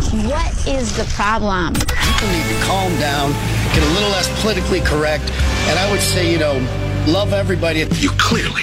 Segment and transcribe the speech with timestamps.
[0.00, 1.74] What is the problem?
[1.74, 3.32] People need to calm down,
[3.74, 5.30] get a little less politically correct,
[5.68, 6.54] and I would say, you know,
[7.06, 7.80] love everybody.
[7.80, 8.62] You clearly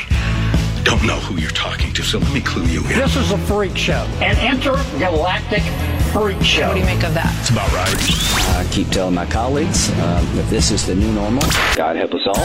[0.83, 2.87] don't know who you're talking to, so let me clue you in.
[2.87, 5.63] This is a freak show, an intergalactic
[6.11, 6.67] freak show.
[6.69, 7.33] What do you make of that?
[7.39, 8.57] It's about right.
[8.57, 11.43] I keep telling my colleagues uh, that this is the new normal.
[11.75, 12.35] God help us all.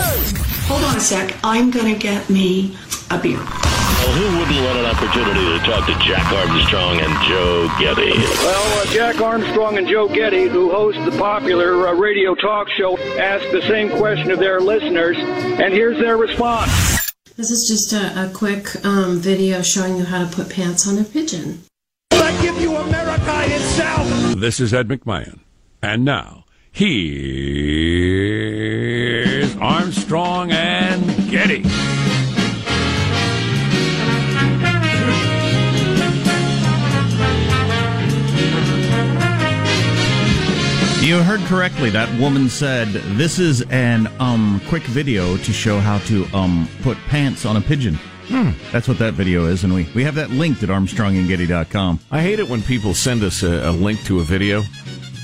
[0.69, 1.35] Hold on a sec.
[1.43, 2.77] I'm going to get me
[3.11, 3.41] a beer.
[4.03, 8.11] Well, who wouldn't want an opportunity to talk to Jack Armstrong and Joe Getty?
[8.11, 12.99] Well, uh, Jack Armstrong and Joe Getty, who host the popular uh, radio talk show,
[12.99, 16.71] ask the same question of their listeners, and here's their response.
[17.37, 20.99] This is just a, a quick um, video showing you how to put pants on
[20.99, 21.63] a pigeon.
[22.11, 24.35] I give you America itself.
[24.37, 25.39] This is Ed McMahon.
[25.81, 26.93] And now, here's
[29.57, 31.63] Armstrong and Getty.
[41.53, 41.91] Correctly.
[41.91, 46.97] That woman said, "This is an um quick video to show how to um put
[47.09, 47.97] pants on a pigeon."
[48.29, 48.53] Hmm.
[48.73, 52.01] That's what that video is, and we, we have that linked at ArmstrongandGetty.com.
[52.11, 54.63] I hate it when people send us a, a link to a video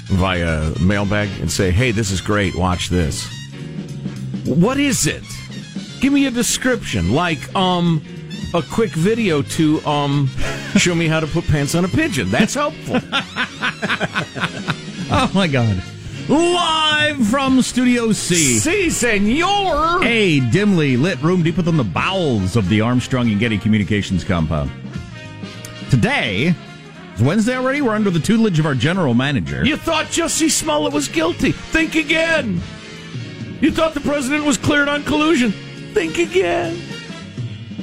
[0.09, 2.55] via mailbag and say, "Hey, this is great.
[2.55, 3.27] Watch this."
[4.45, 5.25] What is it?
[6.01, 8.03] Give me a description, like um
[8.53, 10.29] a quick video to um
[10.77, 12.31] show me how to put pants on a pigeon.
[12.31, 13.01] That's helpful.
[15.11, 15.83] Oh my God!
[16.29, 18.59] Live from Studio C.
[18.59, 20.05] Si, senor.
[20.05, 24.71] A dimly lit room deep within the bowels of the Armstrong and Getty Communications compound.
[25.91, 26.55] Today
[27.15, 27.81] is Wednesday already.
[27.81, 29.65] We're under the tutelage of our general manager.
[29.65, 31.53] You thought Jussie Smollett was guilty?
[31.53, 32.61] Think again.
[33.63, 35.53] You thought the president was cleared on collusion?
[35.95, 36.79] Think again.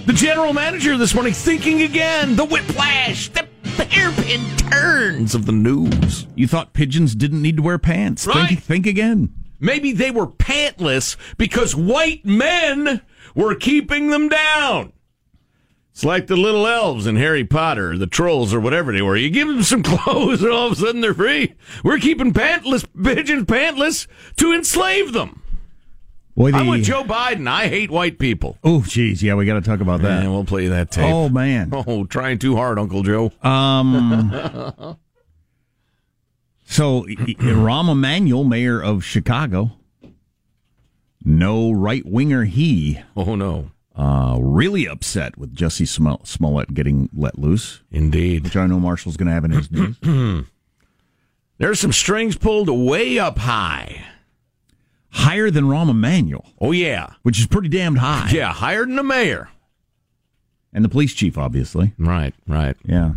[0.06, 2.36] The general manager this morning thinking again.
[2.36, 3.30] The whiplash.
[3.30, 6.28] The the hairpin turns of the news.
[6.36, 8.26] You thought pigeons didn't need to wear pants.
[8.26, 8.48] Right.
[8.48, 9.34] Think, think again.
[9.60, 13.02] Maybe they were pantless because white men
[13.36, 14.94] were keeping them down.
[15.92, 19.16] It's like the little elves in Harry Potter, the trolls, or whatever they were.
[19.16, 21.54] You give them some clothes, and all of a sudden they're free.
[21.84, 24.08] We're keeping pantless pigeons pantless
[24.38, 25.42] to enslave them.
[26.36, 26.58] Boy, the...
[26.58, 27.48] I'm with Joe Biden.
[27.48, 28.58] I hate white people.
[28.64, 30.24] Oh, geez, yeah, we got to talk about that.
[30.24, 31.06] And we'll play that tape.
[31.06, 31.72] Oh man.
[31.88, 33.32] Oh, trying too hard, Uncle Joe.
[33.44, 34.32] Um.
[36.66, 39.74] so, Rahm Emanuel, mayor of Chicago,
[41.24, 43.02] no right winger he.
[43.16, 43.72] Oh no.
[43.96, 45.88] Uh, really upset with Jussie
[46.26, 47.82] Smollett getting let loose.
[47.92, 48.44] Indeed.
[48.44, 49.72] Which I know Marshall's going to have in his
[50.02, 50.48] news.
[51.58, 54.05] There's some strings pulled way up high.
[55.16, 56.46] Higher than Rahm Emanuel.
[56.60, 57.14] Oh, yeah.
[57.24, 58.30] Which is pretty damned high.
[58.32, 59.48] Yeah, higher than the mayor.
[60.74, 61.94] And the police chief, obviously.
[61.98, 62.76] Right, right.
[62.84, 63.14] Yeah.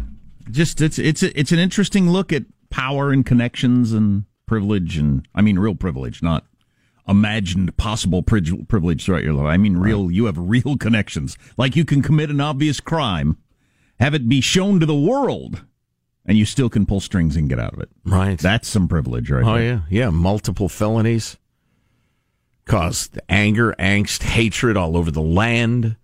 [0.48, 5.42] Just, it's, it's, it's an interesting look at power and connections and privilege and, I
[5.42, 6.44] mean, real privilege, not
[7.08, 9.46] imagined possible privilege throughout your life.
[9.46, 10.14] I mean, real, right.
[10.14, 11.36] you have real connections.
[11.56, 13.38] Like you can commit an obvious crime,
[13.98, 15.64] have it be shown to the world,
[16.24, 17.90] and you still can pull strings and get out of it.
[18.04, 18.38] Right.
[18.38, 19.44] That's some privilege, right?
[19.44, 19.64] Oh, there.
[19.64, 19.80] yeah.
[19.90, 20.10] Yeah.
[20.10, 21.36] Multiple felonies
[22.68, 25.96] caused anger, angst, hatred all over the land.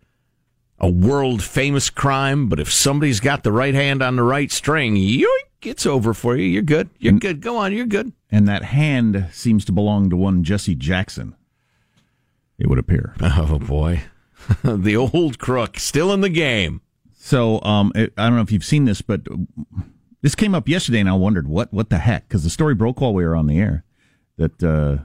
[0.81, 4.97] A world famous crime, but if somebody's got the right hand on the right string,
[4.97, 5.25] yoink,
[5.63, 6.47] it's over for you.
[6.47, 6.91] You're good.
[6.99, 7.41] You're good.
[7.41, 7.73] Go on.
[7.73, 8.13] You're good.
[8.31, 11.37] And that hand seems to belong to one Jesse Jackson.
[12.59, 13.15] It would appear.
[13.23, 14.03] Oh boy,
[14.65, 16.81] the old crook still in the game.
[17.15, 19.23] So um, I don't know if you've seen this, but
[20.23, 23.01] this came up yesterday, and I wondered what what the heck because the story broke
[23.01, 23.85] while we were on the air
[24.37, 25.05] that uh,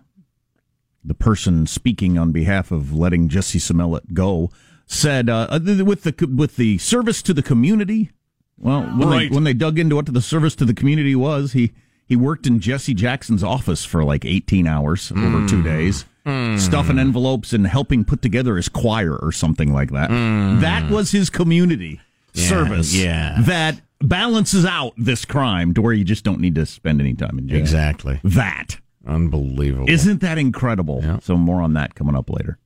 [1.09, 4.51] the person speaking on behalf of letting Jussie Smollett go
[4.85, 8.11] said uh, with the with the service to the community.
[8.57, 9.29] Well, when right.
[9.29, 11.71] they when they dug into what the service to the community was, he
[12.05, 15.25] he worked in Jesse Jackson's office for like 18 hours mm.
[15.25, 16.59] over two days, mm.
[16.59, 20.11] stuffing envelopes and helping put together his choir or something like that.
[20.11, 20.61] Mm.
[20.61, 21.99] That was his community
[22.33, 22.95] yeah, service.
[22.95, 27.15] Yeah, that balances out this crime to where you just don't need to spend any
[27.15, 27.57] time in jail.
[27.57, 28.19] Exactly.
[28.23, 28.77] That
[29.09, 29.89] unbelievable.
[29.89, 31.01] Isn't that incredible?
[31.03, 31.19] Yeah.
[31.19, 32.57] So more on that coming up later.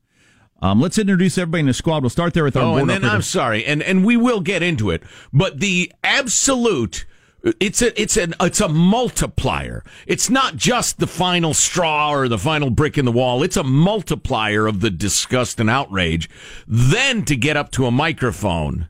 [0.62, 2.04] Um, let's introduce everybody in the squad.
[2.04, 2.63] We'll start there with our.
[2.63, 7.06] Oh, and then I'm sorry, and and we will get into it, but the absolute.
[7.60, 9.84] It's a it's an it's a multiplier.
[10.07, 13.44] It's not just the final straw or the final brick in the wall.
[13.44, 16.30] It's a multiplier of the disgust and outrage.
[16.66, 18.88] Then to get up to a microphone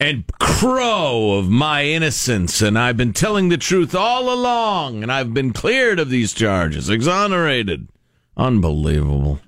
[0.00, 5.34] and crow of my innocence, and I've been telling the truth all along, and I've
[5.34, 7.88] been cleared of these charges, exonerated.
[8.36, 9.40] Unbelievable.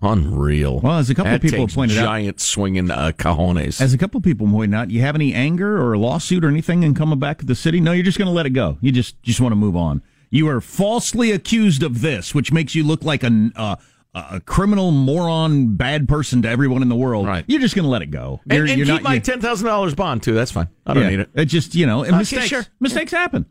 [0.00, 0.80] Unreal.
[0.80, 3.80] Well, as a couple that of people pointed giant out, giant swinging uh, cajones.
[3.80, 6.48] As a couple of people pointed out, you have any anger or a lawsuit or
[6.48, 7.80] anything in coming back to the city?
[7.80, 8.78] No, you're just going to let it go.
[8.80, 10.02] You just just want to move on.
[10.28, 13.76] You are falsely accused of this, which makes you look like a uh,
[14.14, 17.26] a criminal, moron, bad person to everyone in the world.
[17.26, 17.44] Right.
[17.46, 18.40] You're just going to let it go.
[18.44, 20.34] You're, and, and you're keep not, my ten thousand dollars bond too.
[20.34, 20.68] That's fine.
[20.86, 21.30] I don't yeah, need it.
[21.34, 22.46] It just you know, mistakes.
[22.46, 22.64] Sure.
[22.78, 23.20] Mistakes yeah.
[23.20, 23.46] happen.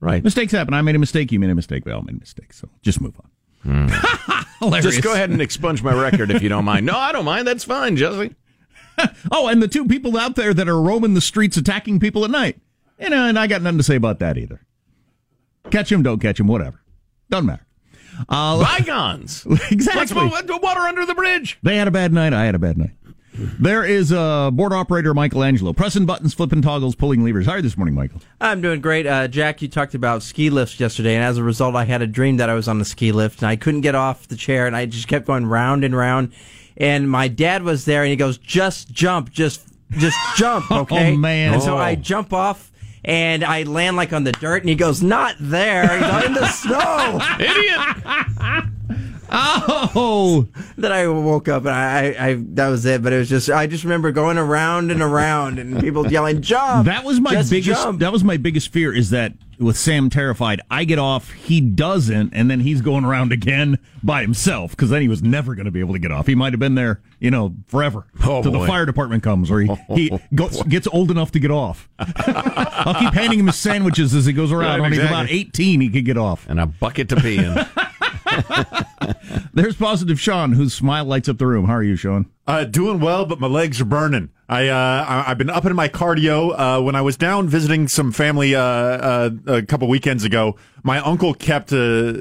[0.00, 0.22] Right.
[0.22, 0.74] Mistakes happen.
[0.74, 1.32] I made a mistake.
[1.32, 1.86] You made a mistake.
[1.86, 2.58] We all made mistakes.
[2.58, 3.30] So just move on.
[3.64, 4.82] Mm.
[4.82, 6.86] Just go ahead and expunge my record if you don't mind.
[6.86, 7.46] No, I don't mind.
[7.46, 8.34] That's fine, Jesse.
[9.32, 12.30] oh, and the two people out there that are roaming the streets attacking people at
[12.30, 12.60] night.
[12.98, 14.64] You know, and I got nothing to say about that either.
[15.70, 16.80] Catch him, don't catch him, whatever.
[17.28, 17.66] Doesn't matter.
[18.28, 19.46] Uh, Bygones.
[19.70, 20.28] exactly.
[20.28, 21.58] Let's move water under the bridge.
[21.62, 22.32] They had a bad night.
[22.32, 22.90] I had a bad night.
[23.34, 27.46] There is uh, board operator Michelangelo pressing buttons, flipping toggles, pulling levers.
[27.46, 28.20] How are you this morning, Michael?
[28.40, 29.06] I'm doing great.
[29.06, 32.06] Uh, Jack, you talked about ski lifts yesterday, and as a result, I had a
[32.06, 34.66] dream that I was on a ski lift, and I couldn't get off the chair,
[34.66, 36.32] and I just kept going round and round.
[36.76, 41.14] And my dad was there, and he goes, "Just jump, just just jump, oh, okay?"
[41.14, 41.54] oh man!
[41.54, 42.71] And so I jump off
[43.04, 46.46] and I land like on the dirt, and he goes, "Not there, he's in the
[46.46, 48.66] snow, idiot."
[49.34, 50.46] Oh!
[50.78, 53.02] that I woke up and I, I, I, that was it.
[53.02, 56.86] But it was just, I just remember going around and around and people yelling, "Jump!"
[56.86, 57.82] That was my biggest.
[57.82, 58.00] Jump.
[58.00, 58.94] That was my biggest fear.
[58.94, 63.32] Is that with Sam terrified, I get off, he doesn't, and then he's going around
[63.32, 66.26] again by himself because then he was never going to be able to get off.
[66.26, 68.60] He might have been there, you know, forever oh, till boy.
[68.60, 71.88] the fire department comes or he, oh, he goes, gets old enough to get off.
[71.98, 74.80] I'll keep handing him his sandwiches as he goes around.
[74.80, 77.54] Right, When he's about eighteen, he could get off and a bucket to pee in.
[79.54, 81.66] There's positive Sean, whose smile lights up the room.
[81.66, 82.26] How are you, Sean?
[82.46, 84.30] Uh, doing well, but my legs are burning.
[84.48, 86.52] I uh, I've been upping my cardio.
[86.56, 90.98] Uh, when I was down visiting some family uh, uh a couple weekends ago, my
[90.98, 91.72] uncle kept.
[91.72, 92.14] Uh,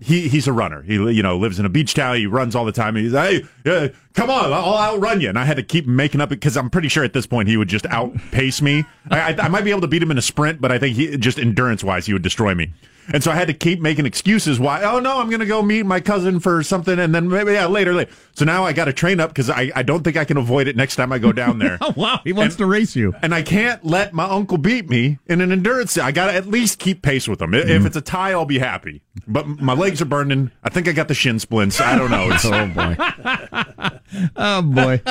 [0.00, 0.82] he he's a runner.
[0.82, 2.16] He you know lives in a beach town.
[2.16, 2.94] He runs all the time.
[2.96, 5.28] He's like, hey, uh, come on, I'll outrun you.
[5.28, 7.56] And I had to keep making up because I'm pretty sure at this point he
[7.56, 8.84] would just outpace me.
[9.10, 10.96] I, I, I might be able to beat him in a sprint, but I think
[10.96, 12.72] he just endurance wise he would destroy me.
[13.12, 15.62] And so I had to keep making excuses why, oh no, I'm going to go
[15.62, 18.10] meet my cousin for something and then maybe, yeah, later, later.
[18.34, 20.68] So now I got to train up because I, I don't think I can avoid
[20.68, 21.78] it next time I go down there.
[21.80, 22.20] oh, wow.
[22.24, 23.14] He wants and, to race you.
[23.22, 25.96] And I can't let my uncle beat me in an endurance.
[25.96, 27.52] I got to at least keep pace with him.
[27.52, 27.68] Mm-hmm.
[27.68, 29.02] If it's a tie, I'll be happy.
[29.26, 30.50] But my legs are burning.
[30.62, 31.80] I think I got the shin splints.
[31.80, 32.28] I don't know.
[32.44, 32.96] oh, boy.
[34.36, 35.02] oh, boy.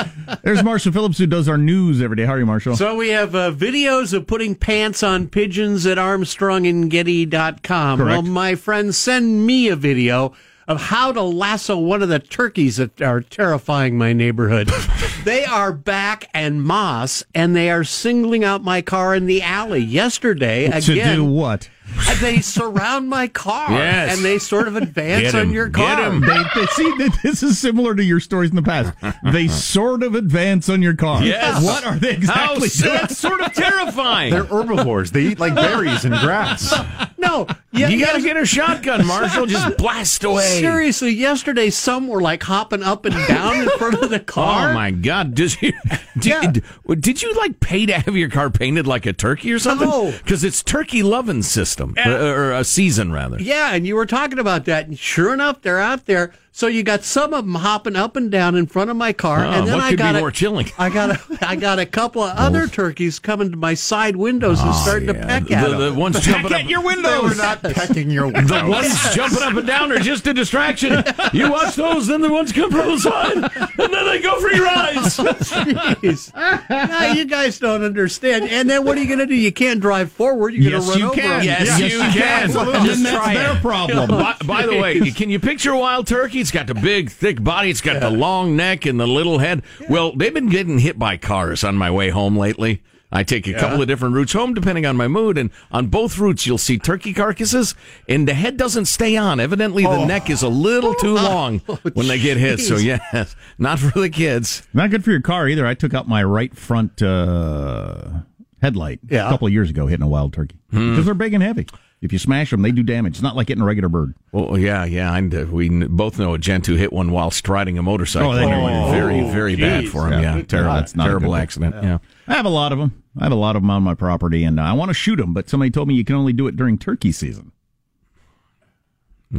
[0.44, 2.26] There's Marshall Phillips who does our news every day.
[2.26, 2.76] How are you, Marshall?
[2.76, 7.87] So we have uh, videos of putting pants on pigeons at armstrongandgetty.com.
[7.88, 8.24] Um, Correct.
[8.24, 10.34] Well, my friends, send me a video
[10.68, 14.68] of how to lasso one of the turkeys that are terrifying my neighborhood.
[15.24, 19.80] they are back and moss, and they are singling out my car in the alley
[19.80, 20.66] yesterday.
[20.66, 21.70] Again, to do what?
[22.22, 24.16] they surround my car yes.
[24.16, 26.12] and they sort of advance on your car.
[26.20, 28.94] They, they, see, this is similar to your stories in the past.
[29.32, 31.24] They sort of advance on your car.
[31.24, 31.64] Yes.
[31.64, 32.98] What are they exactly How, doing?
[32.98, 34.32] That's sort of terrifying.
[34.32, 35.12] They're herbivores.
[35.12, 36.74] They eat like berries and grass.
[37.20, 39.48] No, yeah, you got to get a shotgun, Marshall.
[39.48, 40.60] Just blast away.
[40.60, 44.70] Seriously, yesterday some were like hopping up and down in front of the oh, car.
[44.70, 45.34] Oh my god!
[45.34, 45.74] Did you
[46.20, 46.96] did, yeah.
[47.00, 49.90] did you like pay to have your car painted like a turkey or something?
[49.90, 53.42] No, because it's turkey loving system and, or a season rather.
[53.42, 56.34] Yeah, and you were talking about that, and sure enough, they're out there.
[56.58, 59.46] So you got some of them hopping up and down in front of my car,
[59.46, 60.68] oh, and then I got a, more chilling.
[60.80, 64.60] I got a, I got a couple of other turkeys coming to my side windows
[64.62, 65.14] and oh, starting yeah.
[65.14, 65.94] to peck at the, them.
[65.94, 67.22] The ones jumping at up your windows.
[67.22, 68.48] They were not pecking your windows.
[68.50, 71.04] The ones jumping up and down are just a distraction.
[71.32, 74.52] You watch those, then the ones come from the side, and then they go for
[74.52, 75.16] your eyes.
[75.16, 76.34] Jeez,
[76.70, 78.46] now, you guys don't understand.
[78.46, 79.36] And then what are you going to do?
[79.36, 80.56] You can't drive forward.
[80.56, 81.38] You're yes, going to run you over can.
[81.38, 81.46] them.
[81.46, 82.50] Yes, yes, you can.
[82.50, 84.10] And then that's their problem.
[84.10, 86.47] by, by the way, can you picture a wild turkey?
[86.48, 87.70] It's got the big, thick body.
[87.70, 88.10] It's got yeah.
[88.10, 89.64] the long neck and the little head.
[89.82, 89.88] Yeah.
[89.90, 92.82] Well, they've been getting hit by cars on my way home lately.
[93.12, 93.60] I take a yeah.
[93.60, 96.78] couple of different routes home depending on my mood, and on both routes you'll see
[96.78, 97.76] turkey carcasses,
[98.08, 99.42] and the head doesn't stay on.
[99.42, 100.06] Evidently, the oh.
[100.06, 102.62] neck is a little too long oh, when they get hit.
[102.62, 104.66] So yes, not for the kids.
[104.74, 105.68] Not good for your car either.
[105.68, 108.22] I took out my right front uh,
[108.62, 109.28] headlight yeah.
[109.28, 110.92] a couple of years ago hitting a wild turkey hmm.
[110.92, 111.68] because they're big and heavy.
[112.00, 113.14] If you smash them, they do damage.
[113.14, 114.14] It's not like hitting a regular bird.
[114.32, 115.16] Well, yeah, yeah.
[115.16, 118.32] And uh, we both know a gent who hit one while striding a motorcycle.
[118.32, 118.92] Oh, they know.
[118.92, 119.66] very, very geez.
[119.66, 120.22] bad for him.
[120.22, 120.44] Yeah, yeah.
[120.44, 120.74] terrible.
[120.76, 121.76] That's not terrible accident.
[121.76, 121.84] Yeah.
[121.84, 121.98] yeah.
[122.28, 123.04] I have a lot of them.
[123.20, 125.34] I have a lot of them on my property, and I want to shoot them,
[125.34, 127.52] but somebody told me you can only do it during turkey season.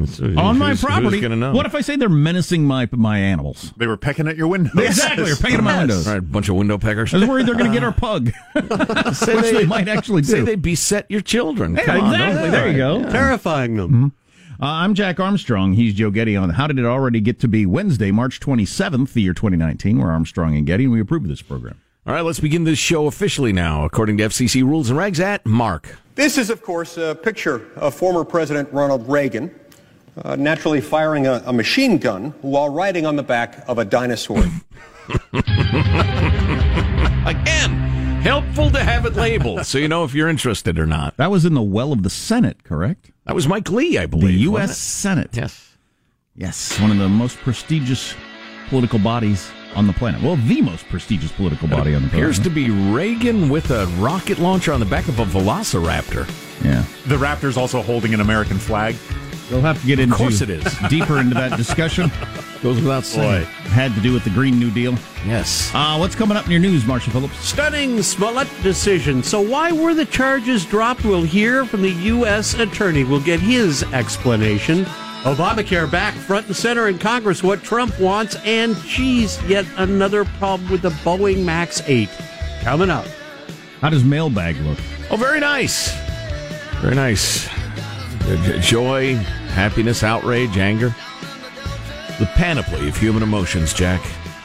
[0.07, 1.27] So on my property.
[1.27, 3.73] What if I say they're menacing my my animals?
[3.79, 4.75] They were pecking at your windows.
[4.77, 6.07] Exactly, they're pecking at my windows.
[6.07, 7.15] Right, a bunch of window peckers.
[7.15, 8.69] I was worried they're going to get our pug, which
[9.21, 10.29] they, they, might actually do.
[10.29, 11.75] Say they beset your children.
[11.75, 12.45] Yeah, Come exactly.
[12.45, 13.01] On, there you go.
[13.01, 13.09] Yeah.
[13.09, 13.89] Terrifying them.
[13.89, 14.63] Mm-hmm.
[14.63, 15.73] Uh, I'm Jack Armstrong.
[15.73, 19.23] He's Joe Getty on How Did It Already Get to Be Wednesday, March 27th, the
[19.23, 19.99] year 2019.
[20.01, 21.81] We're Armstrong and Getty, and we approve of this program.
[22.07, 25.47] All right, let's begin this show officially now, according to FCC rules and regs at
[25.47, 25.97] Mark.
[26.15, 29.55] This is, of course, a picture of former President Ronald Reagan
[30.25, 34.39] uh, naturally firing a, a machine gun while riding on the back of a dinosaur.
[37.27, 37.73] Again,
[38.23, 41.17] helpful to have it labeled so you know if you're interested or not.
[41.17, 43.11] That was in the well of the Senate, correct?
[43.27, 44.29] That was Mike Lee, I believe.
[44.29, 44.79] The U.S.
[44.79, 45.31] Senate.
[45.33, 45.77] Yes.
[46.35, 48.15] Yes, one of the most prestigious
[48.69, 50.23] political bodies on the planet.
[50.23, 52.25] Well, the most prestigious political body on the planet.
[52.25, 56.27] Appears to be Reagan with a rocket launcher on the back of a velociraptor.
[56.65, 56.85] Yeah.
[57.07, 58.95] The raptor's also holding an American flag.
[59.51, 60.65] We'll have to get into of course it is.
[60.91, 62.11] deeper into that discussion.
[62.63, 63.45] Goes without saying.
[63.45, 63.51] Boy.
[63.71, 64.95] Had to do with the Green New Deal.
[65.25, 65.71] Yes.
[65.73, 67.39] Uh, what's coming up in your news, Marshall Phillips?
[67.39, 69.23] Stunning Smollett decision.
[69.23, 71.05] So why were the charges dropped?
[71.05, 72.55] We'll hear from the U.S.
[72.55, 73.05] Attorney.
[73.05, 74.85] We'll get his explanation.
[75.23, 80.71] Obamacare back front and center in Congress, what Trump wants, and geez, yet another problem
[80.71, 82.09] with the Boeing MAX 8.
[82.63, 83.07] Coming up.
[83.81, 84.79] How does mailbag look?
[85.11, 85.93] Oh, very nice.
[86.81, 87.49] Very nice.
[88.61, 89.15] Joy,
[89.49, 90.95] happiness, outrage, anger.
[92.19, 94.01] The panoply of human emotions, Jack.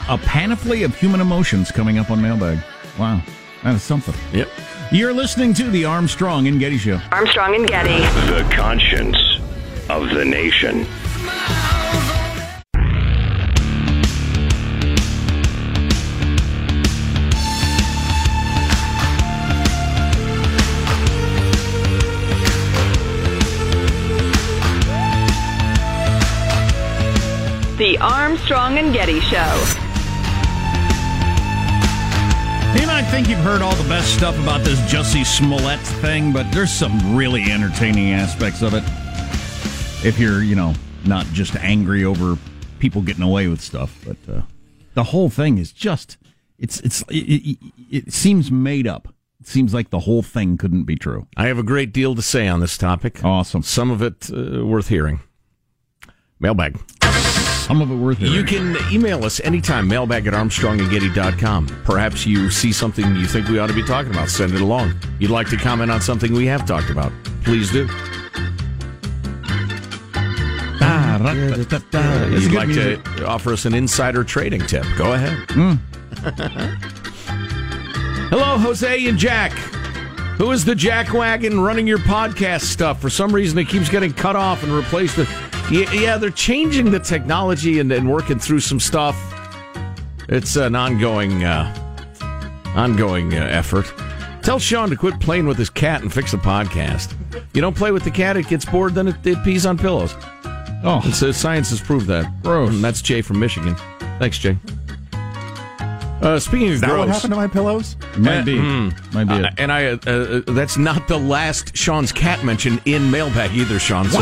[0.10, 2.60] A panoply of human emotions coming up on mailbag.
[3.00, 3.22] Wow.
[3.64, 4.14] That is something.
[4.34, 4.50] Yep.
[4.92, 7.00] You're listening to the Armstrong and Getty Show.
[7.12, 8.00] Armstrong and Getty.
[8.32, 9.18] The conscience
[9.90, 10.86] of the nation.
[27.77, 29.63] The Armstrong and Getty Show.
[32.80, 36.51] You might think you've heard all the best stuff about this Jussie Smollett thing, but
[36.51, 38.84] there's some really entertaining aspects of it.
[40.06, 40.75] If you're, you know,
[41.06, 42.38] not just angry over
[42.77, 44.42] people getting away with stuff, but uh,
[44.94, 46.18] the whole thing is just
[46.60, 47.58] it's it's it, it,
[47.89, 49.08] it seems made up
[49.44, 51.25] seems like the whole thing couldn't be true.
[51.36, 53.24] I have a great deal to say on this topic.
[53.25, 53.63] Awesome.
[53.63, 55.22] Some of it uh, worth hearing.
[56.39, 56.80] Mailbag.
[57.63, 58.34] Some of it worth hearing.
[58.34, 61.67] You can email us anytime, mailbag at armstrongandgetty.com.
[61.86, 64.27] Perhaps you see something you think we ought to be talking about.
[64.27, 64.93] Send it along.
[65.17, 67.13] You'd like to comment on something we have talked about.
[67.46, 67.88] Please do.
[72.41, 74.86] You'd like to offer us an insider trading tip.
[74.98, 75.50] Go ahead.
[75.51, 75.75] Hmm.
[78.29, 79.53] Hello, Jose and Jack.
[80.38, 83.00] Who is the Jack Wagon running your podcast stuff?
[83.00, 85.29] For some reason, it keeps getting cut off and replaced with.
[85.72, 89.17] Yeah, yeah they're changing the technology and, and, working through some stuff.
[90.29, 91.74] It's an ongoing, uh,
[92.75, 93.91] ongoing uh, effort.
[94.41, 97.15] Tell Sean to quit playing with his cat and fix the podcast.
[97.53, 100.15] You don't play with the cat; it gets bored, then it, it pees on pillows.
[100.86, 102.43] Oh, it's, uh, science has proved that.
[102.43, 102.70] Gross.
[102.70, 103.75] And that's Jay from Michigan.
[104.20, 104.58] Thanks, Jay.
[106.22, 107.98] Uh, speaking of Is that gross, what happened to my pillows?
[108.17, 108.55] Might be.
[108.55, 109.13] Mm.
[109.13, 109.46] Might be.
[109.46, 113.77] Uh, and I, uh, uh, that's not the last Sean's cat mention in mailbag either,
[113.79, 114.10] Sean.
[114.10, 114.20] So,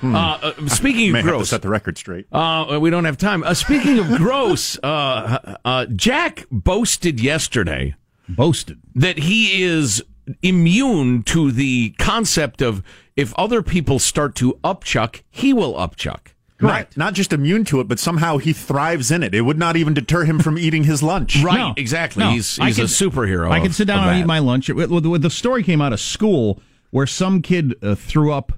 [0.00, 0.14] Hmm.
[0.14, 2.26] uh, uh, speaking May of have to gross, set the record straight.
[2.32, 3.42] uh, we don't have time.
[3.42, 7.94] Uh, speaking of gross, uh, uh, Jack boasted yesterday
[8.28, 8.78] Boasted.
[8.94, 10.02] that he is
[10.42, 12.82] immune to the concept of
[13.16, 16.28] if other people start to upchuck, he will upchuck.
[16.58, 19.34] Not, not just immune to it, but somehow he thrives in it.
[19.34, 21.36] It would not even deter him from eating his lunch.
[21.42, 22.24] Right, No, exactly.
[22.24, 22.30] no.
[22.30, 23.50] He's, I he's a superhero.
[23.50, 24.20] I can of- sit down and that.
[24.20, 24.68] eat my lunch.
[24.70, 26.60] With- with- with The story came out of school
[26.90, 28.52] where some kid uh, threw up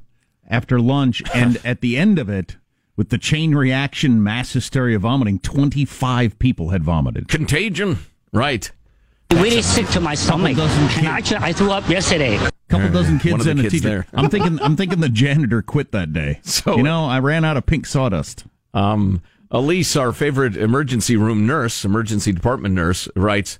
[0.49, 2.57] after lunch, and at the end of it,
[2.97, 7.29] with the chain reaction, mass hysteria, vomiting, twenty-five people had vomited.
[7.29, 7.99] Contagion,
[8.33, 8.71] right?
[9.33, 10.57] Really sick to my stomach.
[10.59, 12.39] And actually, I threw up yesterday.
[12.69, 13.89] couple dozen kids One the and a kids teacher.
[13.89, 14.07] there.
[14.15, 14.61] I'm thinking.
[14.63, 16.41] I'm thinking the janitor quit that day.
[16.45, 18.45] So- you know, I ran out of pink sawdust.
[18.75, 23.59] Um, Elise, our favorite emergency room nurse, emergency department nurse, writes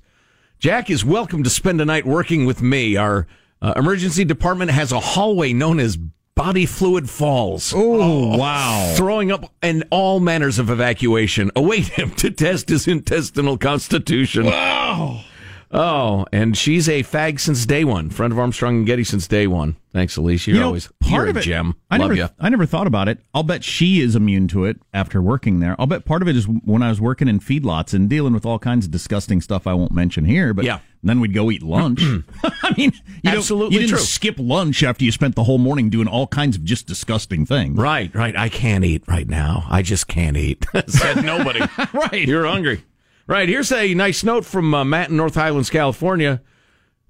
[0.59, 2.95] Jack is welcome to spend a night working with me.
[2.97, 3.25] Our
[3.61, 5.97] uh, emergency department has a hallway known as
[6.39, 7.73] Body Fluid Falls.
[7.75, 8.93] Oh, wow.
[8.95, 14.45] Throwing up and all manners of evacuation await him to test his intestinal constitution.
[14.45, 15.25] Wow.
[15.71, 18.09] Oh, and she's a FOAG since day one.
[18.09, 19.75] Friend of Armstrong and Getty since day one.
[19.93, 20.47] Thanks, Elise.
[20.47, 21.75] You're You know, always part of it, gem.
[21.91, 22.29] I Love never, you.
[22.39, 23.19] I never thought about it.
[23.33, 25.75] I'll bet she is immune to it after working there.
[25.79, 28.45] I'll bet part of it is when I was working in feedlots and dealing with
[28.45, 30.53] all kinds of disgusting stuff I won't mention here.
[30.55, 30.79] But Yeah.
[31.03, 32.01] then we'd go eat lunch.
[32.43, 32.91] I mean,
[33.23, 33.99] you don't- Absolutely you didn't true.
[33.99, 37.77] skip lunch after you spent the whole morning doing all kinds of just disgusting things.
[37.77, 38.35] Right, right.
[38.35, 39.65] I can't eat right now.
[39.69, 40.65] I just can't eat.
[40.87, 41.61] Said nobody.
[41.93, 42.27] Right.
[42.27, 42.83] You're hungry.
[43.29, 43.47] Right.
[43.47, 46.41] Here's a nice note from uh, Matt in North Highlands, California.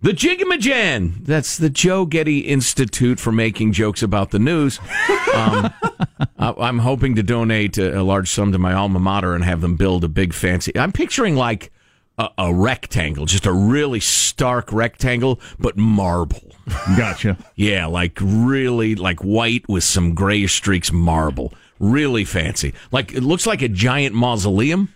[0.01, 1.25] The Jigamajan.
[1.25, 4.79] That's the Joe Getty Institute for making jokes about the news.
[5.33, 5.73] Um,
[6.37, 9.61] I- I'm hoping to donate a, a large sum to my alma mater and have
[9.61, 10.77] them build a big fancy.
[10.77, 11.71] I'm picturing like
[12.17, 16.51] a, a rectangle, just a really stark rectangle, but marble.
[16.97, 17.37] Gotcha.
[17.55, 21.53] Yeah, like really like white with some grayish streaks marble.
[21.79, 22.73] Really fancy.
[22.91, 24.93] Like it looks like a giant mausoleum,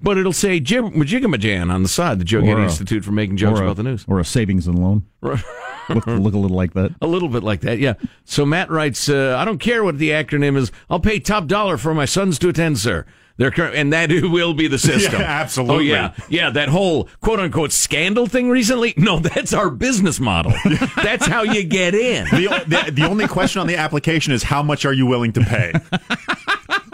[0.00, 3.60] but it'll say Jig- Majigamajan on the side, the Joe Getty Institute for making jokes
[3.60, 4.04] a, about the news.
[4.08, 5.04] Or a savings and loan.
[5.22, 6.92] look, look a little like that.
[7.00, 7.94] A little bit like that, yeah.
[8.24, 10.70] So Matt writes, uh, I don't care what the acronym is.
[10.90, 13.06] I'll pay top dollar for my sons to attend, sir.
[13.38, 15.20] They're cur- and that will be the system.
[15.20, 15.76] Yeah, absolutely.
[15.76, 16.50] Oh yeah, yeah.
[16.50, 18.94] That whole quote unquote scandal thing recently.
[18.96, 20.52] No, that's our business model.
[20.96, 22.24] that's how you get in.
[22.24, 25.40] The, the, the only question on the application is how much are you willing to
[25.42, 25.72] pay?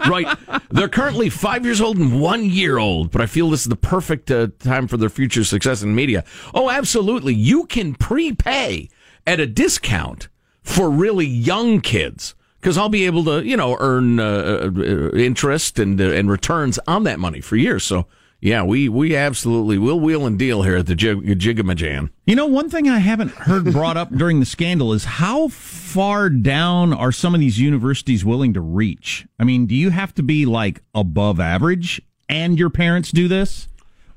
[0.07, 0.37] Right.
[0.69, 3.75] They're currently five years old and one year old, but I feel this is the
[3.75, 6.23] perfect uh, time for their future success in media.
[6.53, 7.33] Oh, absolutely.
[7.33, 8.89] You can prepay
[9.25, 10.27] at a discount
[10.61, 15.79] for really young kids because I'll be able to, you know, earn uh, uh, interest
[15.79, 17.83] and uh, and returns on that money for years.
[17.83, 18.07] So.
[18.43, 22.09] Yeah, we, we absolutely will wheel and deal here at the Jig- Jigamajan.
[22.25, 26.29] You know, one thing I haven't heard brought up during the scandal is how far
[26.29, 29.25] down are some of these universities willing to reach?
[29.39, 33.69] I mean, do you have to be like above average and your parents do this?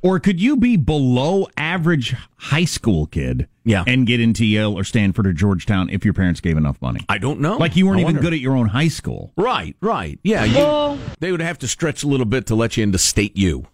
[0.03, 3.85] Or could you be below average high school kid Yeah.
[3.87, 7.01] and get into Yale or Stanford or Georgetown if your parents gave enough money?
[7.09, 7.59] I don't know.
[7.59, 8.23] Like you weren't I even wonder.
[8.23, 9.33] good at your own high school.
[9.37, 10.19] Right, right.
[10.25, 13.37] Yeah, you, they would have to stretch a little bit to let you into state
[13.37, 13.67] U.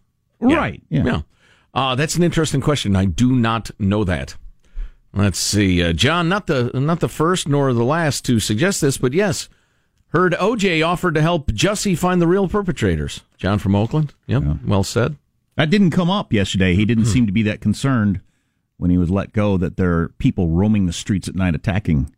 [0.46, 0.56] Yeah.
[0.56, 0.82] Right.
[0.88, 1.04] Yeah.
[1.04, 1.20] Yeah.
[1.74, 2.96] Uh, that's an interesting question.
[2.96, 4.36] I do not know that.
[5.14, 6.28] Let's see, uh, John.
[6.28, 9.48] Not the not the first nor the last to suggest this, but yes,
[10.08, 13.20] heard OJ offered to help Jussie find the real perpetrators.
[13.36, 14.14] John from Oakland.
[14.26, 14.42] Yep.
[14.64, 15.16] Well said.
[15.56, 16.74] That didn't come up yesterday.
[16.74, 18.20] He didn't seem to be that concerned
[18.78, 22.10] when he was let go that there are people roaming the streets at night attacking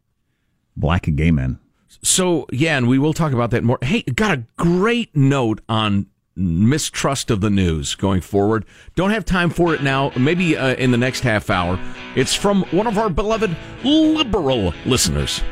[0.77, 1.59] black and gay men.
[2.03, 3.79] So yeah, and we will talk about that more.
[3.83, 8.65] Hey, got a great note on mistrust of the news going forward.
[8.95, 10.13] Don't have time for it now.
[10.17, 11.79] Maybe uh, in the next half hour.
[12.17, 15.43] It's from one of our beloved liberal listeners.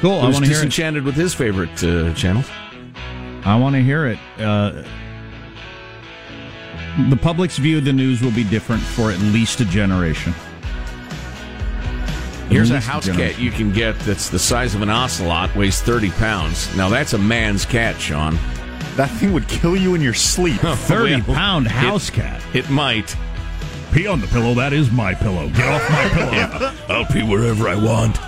[0.00, 0.20] Cool.
[0.20, 0.54] I want to hear it.
[0.54, 2.44] disenchanted with his favorite uh, channel.
[3.44, 4.18] I want to hear it.
[4.38, 4.82] Uh,
[7.10, 10.32] the public's view of the news will be different for at least a generation.
[12.48, 16.10] Here's a house cat you can get that's the size of an ocelot, weighs 30
[16.12, 16.74] pounds.
[16.76, 18.38] Now that's a man's cat, Sean.
[18.96, 20.60] That thing would kill you in your sleep.
[20.60, 22.40] 30 Well, pound it- house cat.
[22.54, 23.14] It might.
[23.92, 24.54] Pee on the pillow.
[24.54, 25.48] That is my pillow.
[25.50, 26.32] Get off my pillow.
[26.32, 28.18] Yeah, I'll pee wherever I want.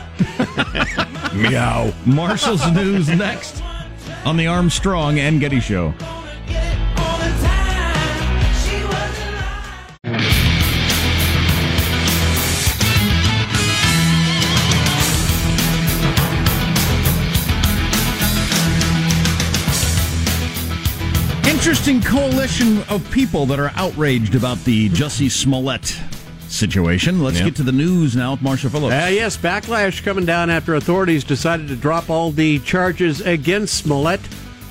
[1.34, 1.92] Meow.
[2.04, 3.62] Marshall's news next
[4.24, 5.92] on the Armstrong and Getty Show.
[21.86, 25.96] Interesting coalition of people that are outraged about the Jussie Smollett
[26.48, 27.22] situation.
[27.22, 27.44] Let's Yep.
[27.44, 28.92] get to the news now with Marshall Phillips.
[28.92, 34.20] Uh, yes, backlash coming down after authorities decided to drop all the charges against Smollett.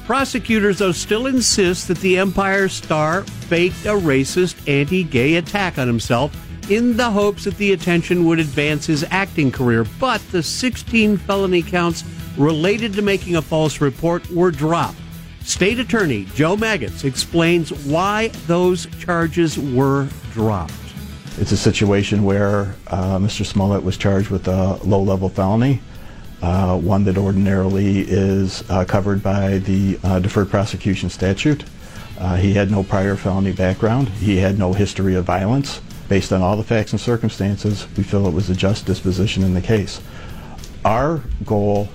[0.06, 5.88] Prosecutors, though, still insist that the Empire star faked a racist anti gay attack on
[5.88, 6.36] himself
[6.69, 9.86] in the hopes that the attention would advance his acting career.
[10.01, 12.04] But the 16 felony counts
[12.36, 14.97] related to making a false report were dropped.
[15.45, 20.73] State Attorney Joe Magats explains why those charges were dropped.
[21.38, 23.45] It's a situation where uh, Mr.
[23.45, 25.81] Smollett was charged with a low level felony,
[26.41, 31.63] uh, one that ordinarily is uh, covered by the uh, deferred prosecution statute.
[32.19, 35.79] Uh, he had no prior felony background, he had no history of violence.
[36.10, 39.53] Based on all the facts and circumstances, we feel it was a just disposition in
[39.53, 40.01] the case.
[40.84, 41.88] Our goal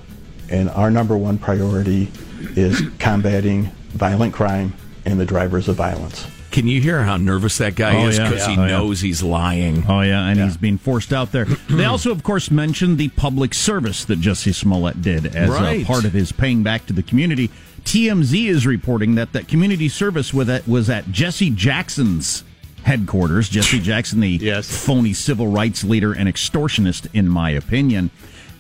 [0.49, 2.11] and our number one priority
[2.57, 4.74] is combating violent crime
[5.05, 6.26] and the drivers of violence.
[6.50, 8.29] Can you hear how nervous that guy Oh, is yeah.
[8.29, 8.68] because he Oh, yeah.
[8.79, 9.85] knows he's lying?
[9.88, 11.44] Oh yeah, and he's being forced out there.
[11.70, 15.83] they also, of course, mentioned the public service that Jussie Smollett did as Right.
[15.83, 17.50] a part of his paying back to the community.
[17.85, 22.42] TMZ is reporting that that community service with it was at Jesse Jackson's
[22.83, 23.48] headquarters.
[23.48, 24.85] Jesse Jackson, the yes.
[24.85, 28.11] phony civil rights leader and extortionist, in my opinion.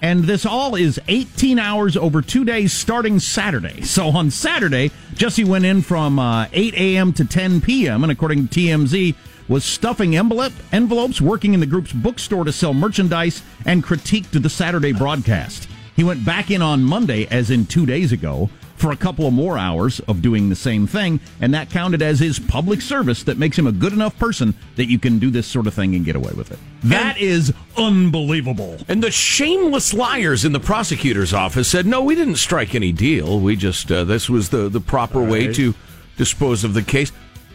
[0.02, 3.82] And this all is 18 hours over two days starting Saturday.
[3.82, 7.12] So on Saturday, Jesse went in from uh, 8 a.m.
[7.14, 8.02] to 10 p.m.
[8.02, 9.14] And according to TMZ,
[9.50, 14.48] was stuffing envelope envelopes, working in the group's bookstore to sell merchandise, and critiqued the
[14.48, 15.68] Saturday broadcast.
[15.96, 19.34] He went back in on Monday, as in two days ago, for a couple of
[19.34, 23.38] more hours of doing the same thing, and that counted as his public service that
[23.38, 26.04] makes him a good enough person that you can do this sort of thing and
[26.04, 26.58] get away with it.
[26.84, 28.78] That is unbelievable.
[28.88, 33.40] And the shameless liars in the prosecutor's office said, "No, we didn't strike any deal.
[33.40, 35.74] We just uh, this was the the proper way to
[36.16, 37.12] dispose of the case."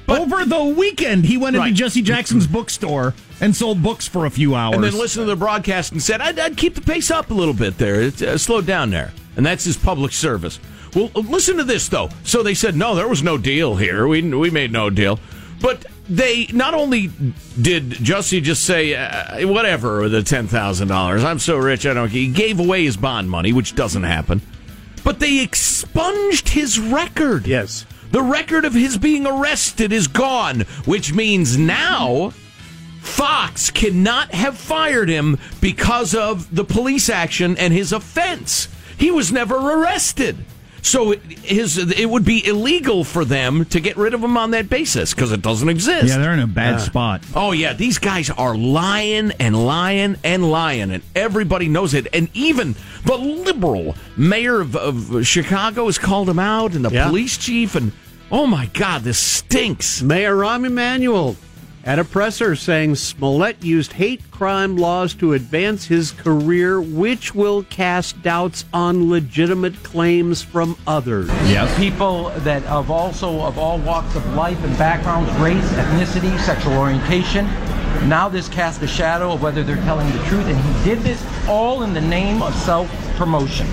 [0.08, 4.54] Over the weekend, he went into Jesse Jackson's bookstore and sold books for a few
[4.56, 4.76] hours.
[4.76, 7.34] And then listened to the broadcast and said, I'd, I'd keep the pace up a
[7.34, 8.02] little bit there.
[8.02, 9.14] It uh, slowed down there.
[9.36, 10.60] And that's his public service.
[10.96, 12.10] Well, uh, listen to this, though.
[12.24, 14.08] So they said, no, there was no deal here.
[14.08, 15.20] We, we made no deal.
[15.62, 17.10] But they not only
[17.60, 22.60] did Jussie just say, uh, whatever, the $10,000, I'm so rich, I don't He gave
[22.60, 24.42] away his bond money, which doesn't happen.
[25.04, 27.48] But they expunged his record.
[27.48, 27.86] Yes.
[28.12, 32.32] The record of his being arrested is gone, which means now
[33.02, 38.68] Fox cannot have fired him because of the police action and his offense.
[38.98, 40.38] He was never arrested.
[40.86, 44.52] So it- his it would be illegal for them to get rid of him on
[44.52, 46.10] that basis because it doesn't exist.
[46.10, 46.86] Yeah, they're in a bad Yeah.
[46.86, 47.22] spot.
[47.36, 52.06] Oh yeah, these guys are lying and lying and lying, and everybody knows it.
[52.14, 57.08] And even the liberal mayor of, of Chicago has called him out, and the Yeah.
[57.08, 57.92] police chief, and
[58.32, 60.04] oh my God, this stinks.
[60.04, 61.36] Mayor Rahm Emanuel
[61.86, 67.62] at a presser saying Smollett used hate crime laws to advance his career, which will
[67.64, 71.30] cast doubts on legitimate claims from others.
[71.78, 77.46] People that of also of all walks of life and backgrounds, race, ethnicity, sexual orientation.
[78.10, 81.24] Now this casts a shadow of whether they're telling the truth, and he did this
[81.48, 83.68] all in the name of self-promotion.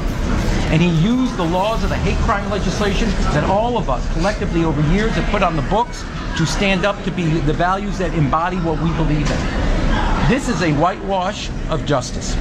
[0.72, 4.64] And he used the laws of the hate crime legislation that all of us collectively
[4.64, 6.02] over years have put on the books
[6.38, 10.28] to stand up to be the values that embody what we believe in.
[10.30, 12.35] This is a whitewash of justice.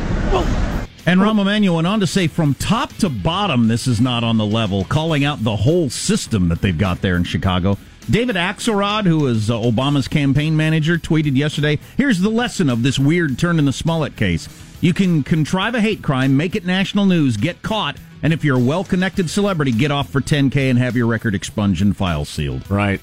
[1.06, 4.38] And Rahm Emanuel went on to say, from top to bottom, this is not on
[4.38, 7.78] the level, calling out the whole system that they've got there in Chicago.
[8.10, 12.98] David Axelrod, who is uh, Obama's campaign manager, tweeted yesterday Here's the lesson of this
[12.98, 14.48] weird turn in the Smollett case.
[14.80, 18.58] You can contrive a hate crime, make it national news, get caught, And if you're
[18.58, 22.26] a well connected celebrity, get off for 10K and have your record expunged and file
[22.26, 22.70] sealed.
[22.70, 23.02] Right.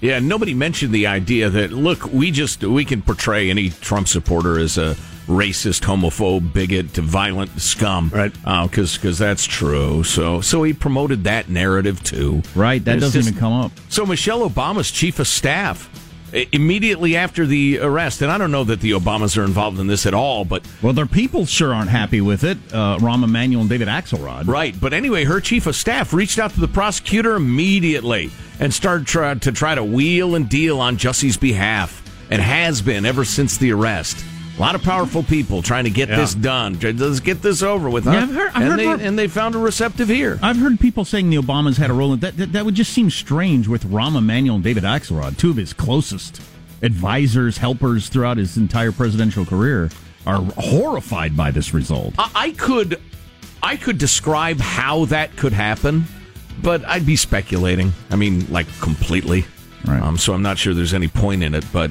[0.00, 4.58] Yeah, nobody mentioned the idea that look, we just we can portray any Trump supporter
[4.58, 8.30] as a racist, homophobe, bigot, violent scum, right?
[8.44, 10.04] Uh, because because that's true.
[10.04, 12.84] So so he promoted that narrative too, right?
[12.84, 13.72] That doesn't just- even come up.
[13.88, 15.88] So Michelle Obama's chief of staff
[16.52, 20.04] immediately after the arrest, and I don't know that the Obamas are involved in this
[20.06, 22.58] at all, but Well, their people sure aren't happy with it.
[22.72, 24.46] Uh, Rahm Emanuel and David Axelrod.
[24.46, 29.06] Right, but anyway, her chief of staff reached out to the prosecutor immediately and started
[29.06, 33.56] try, to try to wheel and deal on Jussie's behalf, and has been ever since
[33.56, 34.24] the arrest.
[34.56, 36.16] A lot of powerful people trying to get Yeah.
[36.16, 36.78] this done.
[36.80, 38.04] Let's get this over with.
[38.04, 38.12] Huh?
[38.12, 40.38] Yeah, I've heard- I've and, heard they, and they found a receptive ear.
[40.42, 42.36] I've heard people saying the Obamas had a role in that.
[42.36, 45.72] That, that would just seem strange with Rahm Emanuel and David Axelrod, two of his
[45.72, 46.40] closest
[46.82, 49.90] advisors, helpers throughout his entire presidential career,
[50.26, 52.14] are horrified by this result.
[52.16, 53.00] I, I could,
[53.62, 56.04] I could describe how that could happen,
[56.62, 57.92] but I'd be speculating.
[58.10, 59.46] I mean, like completely.
[59.84, 60.00] Right.
[60.00, 61.64] Um, so I'm not sure there's any point in it.
[61.72, 61.90] But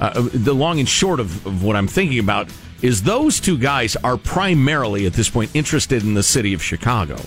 [0.00, 2.48] uh, the long and short of, of what I'm thinking about
[2.82, 7.20] is those two guys are primarily at this point interested in the city of Chicago.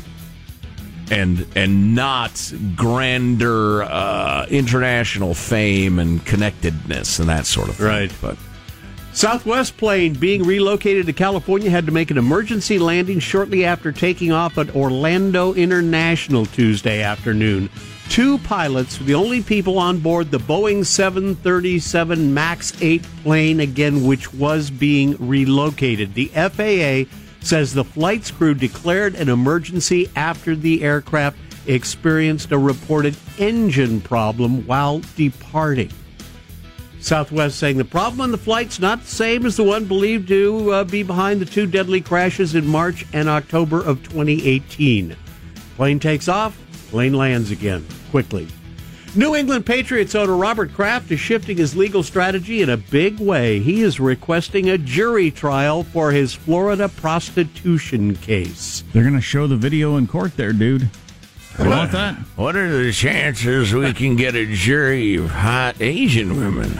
[1.12, 7.86] And and not grander uh, international fame and connectedness and that sort of thing.
[7.86, 8.13] Right.
[8.21, 8.38] But
[9.12, 14.31] Southwest plane being relocated to California had to make an emergency landing shortly after taking
[14.31, 17.69] off at Orlando International Tuesday afternoon.
[18.09, 24.05] Two pilots were the only people on board the Boeing 737 MAX 8 plane, again,
[24.05, 26.13] which was being relocated.
[26.13, 27.09] The FAA
[27.43, 34.65] says the flight's crew declared an emergency after the aircraft experienced a reported engine problem
[34.67, 35.91] while departing.
[36.99, 40.71] Southwest saying the problem on the flight's not the same as the one believed to
[40.71, 45.15] uh, be behind the two deadly crashes in March and October of 2018.
[45.75, 46.57] Plane takes off,
[46.93, 48.47] plane lands again quickly.
[49.15, 53.60] New England Patriots owner Robert Kraft is shifting his legal strategy in a big way.
[53.60, 58.84] He is requesting a jury trial for his Florida prostitution case.
[58.93, 60.88] They're going to show the video in court there, dude.
[61.58, 62.15] You want that?
[62.36, 66.79] What are the chances we can get a jury of hot Asian women?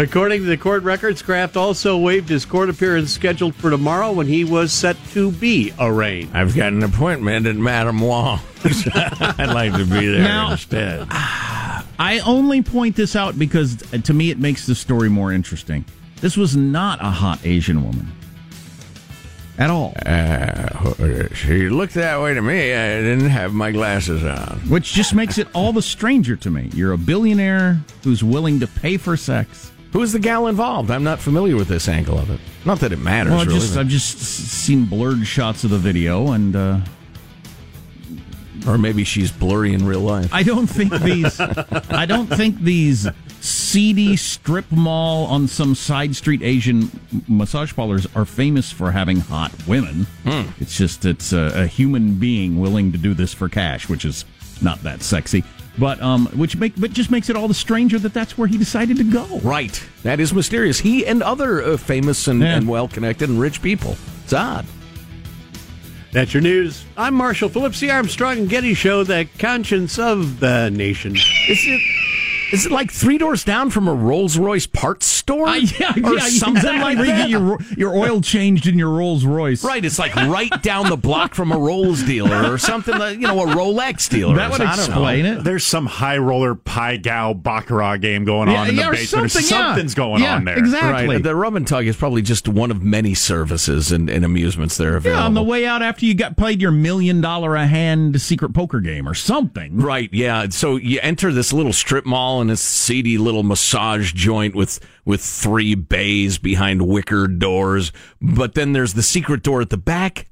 [0.00, 4.26] According to the court records, Kraft also waived his court appearance scheduled for tomorrow when
[4.26, 6.30] he was set to be arraigned.
[6.32, 8.40] I've got an appointment at Madame Wong.
[8.64, 11.06] I'd like to be there Now- instead.
[11.98, 15.84] I only point this out because uh, to me it makes the story more interesting.
[16.22, 18.10] This was not a hot Asian woman.
[19.58, 19.92] At all.
[20.06, 22.72] Uh, she looked that way to me.
[22.72, 24.60] I didn't have my glasses on.
[24.70, 26.70] Which just makes it all the stranger to me.
[26.72, 29.69] You're a billionaire who's willing to pay for sex.
[29.92, 30.90] Who's the gal involved?
[30.90, 32.40] I'm not familiar with this angle of it.
[32.64, 33.32] Not that it matters.
[33.32, 36.80] Well, I really, just, but- I've just seen blurred shots of the video, and uh,
[38.66, 40.32] or maybe she's blurry in real life.
[40.32, 41.40] I don't think these.
[41.40, 43.08] I don't think these
[43.40, 46.90] seedy strip mall on some side street Asian
[47.26, 50.04] massage parlors are famous for having hot women.
[50.24, 50.42] Hmm.
[50.60, 54.24] It's just it's a, a human being willing to do this for cash, which is
[54.62, 55.42] not that sexy.
[55.78, 58.58] But um, which make but just makes it all the stranger that that's where he
[58.58, 59.38] decided to go.
[59.42, 59.82] Right.
[60.02, 60.80] That is mysterious.
[60.80, 62.56] He and other uh, famous and, Yeah.
[62.56, 63.96] and well connected and rich people.
[64.24, 64.66] It's odd.
[66.12, 66.84] That's your news.
[66.96, 71.14] I'm Marshall Phillips, the Armstrong and Getty Show, the conscience of the nation.
[71.14, 71.22] Is
[71.66, 71.80] it?
[72.52, 75.48] Is it like three doors down from a Rolls Royce parts store?
[75.48, 76.80] Uh, yeah, or yeah, something exactly.
[76.80, 77.18] like Where you that.
[77.18, 79.64] get your your oil changed in your Rolls Royce.
[79.64, 83.26] Right, it's like right down the block from a Rolls dealer or something like you
[83.26, 84.36] know a Rolex dealer.
[84.36, 85.44] That would I don't explain it.
[85.44, 89.30] There's some high roller pai gow baccarat game going on Yeah, in the yeah, basement.
[89.30, 89.66] something, yeah.
[89.68, 90.58] Something's going Yeah, on there.
[90.58, 91.14] exactly.
[91.16, 94.76] Right, the rub and tug is probably just one of many services and, and amusements
[94.76, 95.20] there available.
[95.20, 98.52] Yeah, on the way out after you got played your million dollar a hand secret
[98.54, 99.78] poker game or something.
[99.78, 100.48] Right, yeah.
[100.50, 105.20] So you enter this little strip mall and this seedy little massage joint with with
[105.22, 110.26] three bays behind wicker doors, but then there's the secret door at the back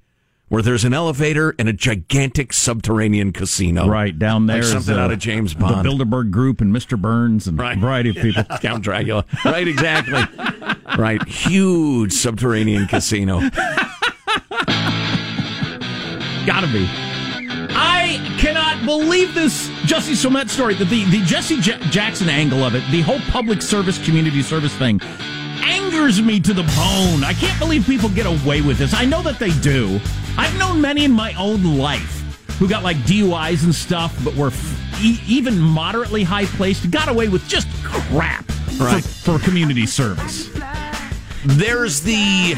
[0.48, 3.86] where there's an elevator and a gigantic subterranean casino.
[3.86, 5.84] Right down there, like is, something uh, out of James Bond.
[5.84, 7.00] the Bilderberg Group and Mr.
[7.00, 8.44] Burns and a variety of people.
[8.60, 9.24] Count Dracula.
[9.44, 10.22] Right, exactly.
[10.96, 13.40] right, huge subterranean casino.
[16.46, 17.07] Gotta be.
[17.70, 20.74] I cannot believe this Jussie Smollett story.
[20.74, 24.74] The, the, the Jesse J- Jackson angle of it, the whole public service, community service
[24.74, 25.00] thing,
[25.62, 27.24] angers me to the bone.
[27.24, 28.94] I can't believe people get away with this.
[28.94, 30.00] I know that they do.
[30.36, 32.14] I've known many in my own life
[32.58, 37.08] who got like DUIs and stuff, but were f- e- even moderately high placed, got
[37.08, 38.44] away with just crap
[38.78, 39.02] Right.
[39.04, 40.48] for, for community service.
[41.44, 42.54] There's the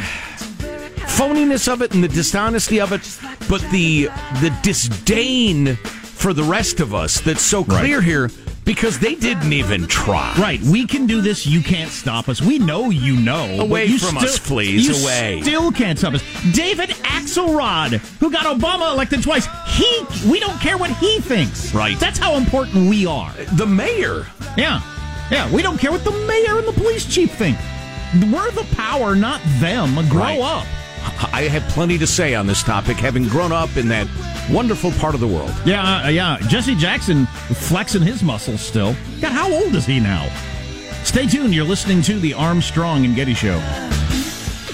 [1.16, 3.02] phoniness of it and the dishonesty of it,
[3.50, 4.04] but the
[4.40, 8.04] the disdain for the rest of us that's so clear Right.
[8.06, 8.30] here
[8.64, 10.32] because they didn't even try.
[10.38, 11.46] Right, we can do this.
[11.46, 12.40] You can't stop us.
[12.40, 13.60] We know you know.
[13.60, 15.40] Away you from still, us, please, You away.
[15.42, 16.22] Still can't stop us.
[16.52, 21.74] David Axelrod, who got Obama elected twice, he we don't care what he thinks.
[21.74, 21.98] Right.
[21.98, 23.32] That's how important we are.
[23.54, 24.26] The mayor.
[24.56, 24.80] Yeah,
[25.32, 25.50] yeah.
[25.52, 27.58] We don't care what the mayor and the police chief think.
[28.32, 29.94] We're the power, not them.
[30.08, 30.40] Grow Right.
[30.40, 30.66] up.
[31.32, 34.06] I have plenty to say on this topic, having grown up in that
[34.50, 35.52] wonderful part of the world.
[35.64, 36.38] Yeah, uh, yeah.
[36.48, 38.94] Jesse Jackson flexing his muscles still.
[39.20, 40.28] God, how old is he now?
[41.04, 41.54] Stay tuned.
[41.54, 43.56] You're listening to the Armstrong and Getty Show.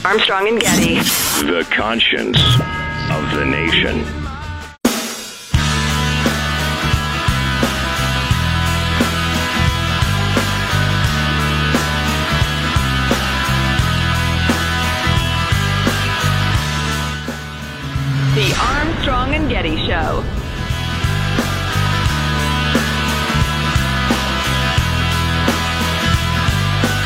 [0.05, 0.95] Armstrong and Getty.
[1.47, 2.39] The conscience
[3.11, 4.26] of the nation.
[19.27, 20.23] Armstrong and Getty Show.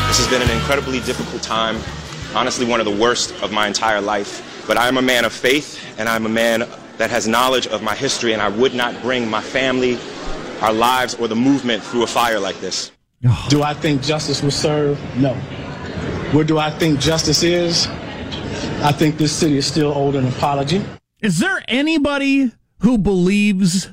[0.07, 1.77] This has been an incredibly difficult time,
[2.35, 4.65] honestly, one of the worst of my entire life.
[4.67, 7.81] But I am a man of faith, and I'm a man that has knowledge of
[7.81, 9.97] my history, and I would not bring my family,
[10.61, 12.91] our lives, or the movement through a fire like this.
[13.49, 15.01] Do I think justice was served?
[15.17, 15.33] No.
[16.33, 17.87] Where do I think justice is?
[18.83, 20.83] I think this city is still owed an apology.
[21.21, 23.89] Is there anybody who believes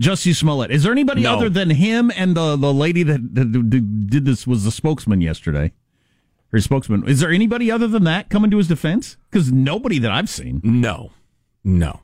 [0.00, 0.70] Jussie Smollett?
[0.70, 1.36] Is there anybody No.
[1.36, 5.72] other than him and the, the lady that, that did this was the spokesman yesterday?
[6.50, 7.06] Her spokesman.
[7.06, 9.16] Is there anybody other than that coming to his defense?
[9.30, 10.60] Because nobody that I've seen.
[10.64, 11.12] No,
[11.62, 12.00] no.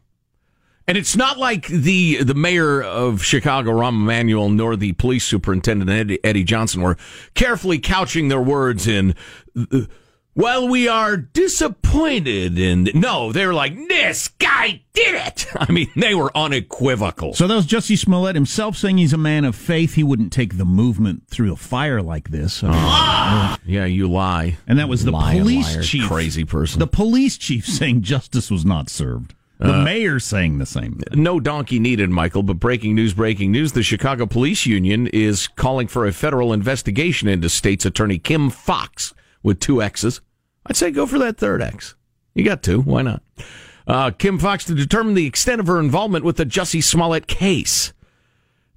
[0.86, 5.90] And it's not like the the mayor of Chicago, Rahm Emanuel, nor the police superintendent
[5.90, 6.98] Eddie, Eddie Johnson were
[7.32, 9.14] carefully couching their words in.
[9.58, 9.86] Uh,
[10.34, 12.88] well, we are disappointed in.
[12.94, 17.34] No, they were like, "This guy did it." I mean, they were unequivocal.
[17.34, 19.94] So that was Jussie Smollett himself saying he's a man of faith.
[19.94, 22.62] He wouldn't take the movement through a fire like this.
[22.64, 24.56] Uh, yeah, you lie.
[24.66, 26.78] And that was the Liar, police liar, chief, crazy person.
[26.78, 29.34] The police chief saying justice was not served.
[29.58, 30.94] The Uh, mayor saying the same.
[30.98, 31.22] Thing.
[31.22, 33.70] No donkey needed, Michael, but breaking news, breaking news.
[33.72, 39.14] The Chicago Police Union is calling for a federal investigation into state's attorney Kim Foxx
[39.44, 40.20] with two X's.
[40.66, 41.94] I'd say go for that third X.
[42.34, 42.80] You got two.
[42.80, 43.22] Why not?
[43.86, 47.92] Uh, Kim Foxx to determine the extent of her involvement with the Jussie Smollett case.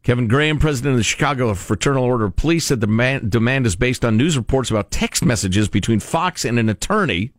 [0.03, 3.75] Kevin Graham, president of the Chicago Fraternal Order of Police, said the man, demand is
[3.75, 7.33] based on news reports about text messages between Foxx and an attorney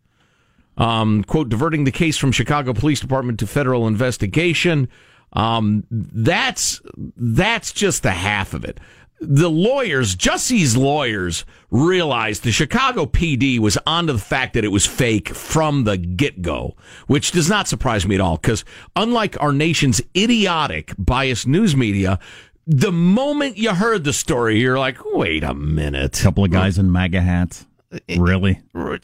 [0.79, 4.87] um, quote, diverting the case from Chicago Police Department to federal investigation.
[5.33, 6.81] Um, that's
[7.17, 8.79] that's just the half of it.
[9.21, 14.85] The lawyers, Jussie's lawyers, realized the Chicago PD was onto the fact that it was
[14.85, 16.75] fake from the get go,
[17.07, 18.37] which does not surprise me at all.
[18.37, 18.63] Because
[18.95, 22.17] unlike our nation's idiotic, biased news media,
[22.65, 26.19] the moment you heard the story, you're like, wait a minute.
[26.19, 27.65] A couple of guys in MAGA hats.
[27.91, 28.61] Uh, really?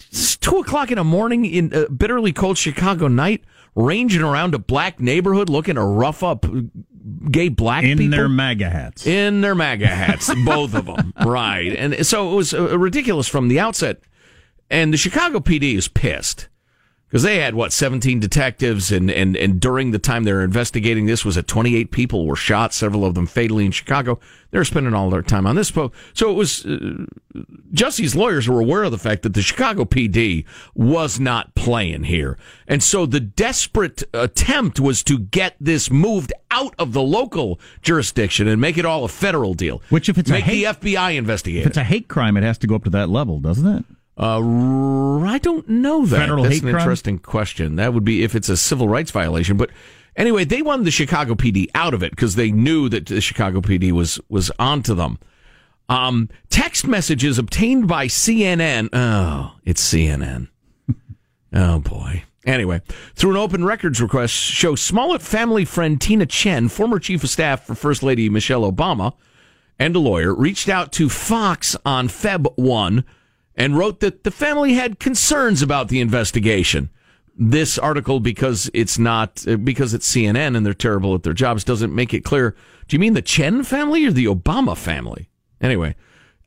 [0.09, 3.43] It's two o'clock in the morning in a bitterly cold Chicago night,
[3.75, 6.45] ranging around a black neighborhood looking to rough up
[7.29, 8.17] gay black In people.
[8.17, 9.05] their MAGA hats.
[9.05, 11.13] In their MAGA hats, both of them.
[11.25, 11.75] Right.
[11.75, 13.99] And so it was uh, ridiculous from the outset.
[14.69, 16.47] And the Chicago PD is pissed
[17.07, 18.91] because they had, what, 17 detectives.
[18.91, 22.35] And, and, and during the time they were investigating this was at 28 people were
[22.35, 24.19] shot, several of them fatally in Chicago.
[24.51, 25.69] They were spending all their time on this.
[25.69, 25.91] So
[26.31, 27.05] it was, uh,
[27.71, 32.37] Jussie's lawyers were aware of the fact that the Chicago PD was not playing here.
[32.67, 38.47] And so the desperate attempt was to get this moved out of the local jurisdiction
[38.47, 39.81] and make it all a federal deal.
[39.89, 42.43] Which, if it's make a hate, the FBI investigate if it's a hate crime, it
[42.43, 43.85] has to go up to that level, doesn't it?
[44.17, 46.17] Uh, r- I don't know that.
[46.19, 46.81] Federal That's hate an crime?
[46.81, 47.75] interesting question.
[47.75, 49.57] That would be if it's a civil rights violation.
[49.57, 49.71] But
[50.15, 53.59] anyway, they wanted the Chicago PD out of it because they knew that the Chicago
[53.61, 55.19] PD was was onto them.
[55.89, 58.89] Um, text messages obtained by CNN.
[58.93, 60.47] Oh, it's CNN.
[61.53, 62.23] oh boy.
[62.45, 62.79] Anyway,
[63.15, 67.65] through an open records request, show Smollett family friend Tina Tchen, former chief of staff
[67.65, 69.13] for First Lady Michelle Obama,
[69.79, 73.03] and a lawyer, reached out to Foxx on Feb 1
[73.55, 76.89] and wrote that the family had concerns about the investigation.
[77.37, 81.63] This article, because it's not, uh, because it's CNN and they're terrible at their jobs,
[81.63, 82.55] doesn't make it clear.
[82.87, 85.29] Do you mean the Tchen family or the Obama family?
[85.59, 85.95] Anyway,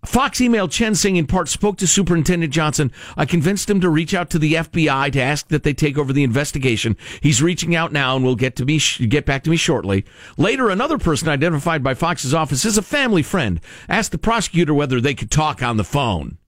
[0.05, 2.93] Foxx emailed Tchen saying in part spoke to Superintendent Johnson.
[3.17, 6.13] I convinced him to reach out to the FBI to ask that they take over
[6.13, 6.97] the investigation.
[7.21, 10.05] He's reaching out now and will get to me get back to me shortly.
[10.37, 15.01] Later, another person identified by Foxx's office as a family friend asked the prosecutor whether
[15.01, 16.39] they could talk on the phone.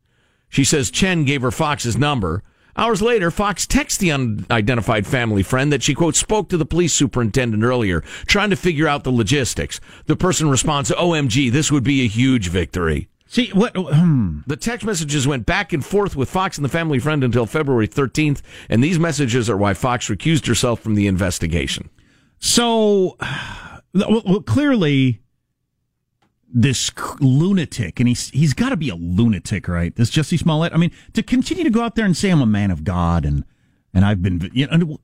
[0.50, 2.42] She says Tchen gave her Foxx's number.
[2.76, 6.92] Hours later, Foxx texts the unidentified family friend that she, quote, spoke to the police
[6.92, 9.80] superintendent earlier, trying to figure out the logistics.
[10.06, 13.08] The person responds, OMG, this would be a huge victory.
[13.26, 13.76] See, what?
[13.76, 14.40] Hmm.
[14.48, 17.86] The text messages went back and forth with Foxx and the family friend until February
[17.86, 21.90] 13th, and these messages are why Foxx recused herself from the investigation.
[22.40, 23.16] So,
[23.94, 25.20] well, well, clearly,
[26.52, 26.90] this
[27.20, 29.94] lunatic, and he's he's got to be a lunatic, right?
[29.94, 30.72] This Jussie Smollett.
[30.72, 33.24] I mean, to continue to go out there and say I'm a man of God
[33.24, 33.44] and
[33.92, 34.98] and I've been, you know,